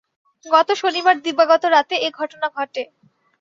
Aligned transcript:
গত 0.45 0.69
শনিবার 0.81 1.15
দিবাগত 1.21 1.63
রাতে 1.67 1.95
এ 1.97 2.09
ঘটনা 2.19 2.47
ঘটে। 2.57 2.83